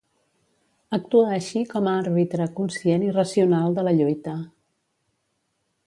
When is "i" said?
3.09-3.13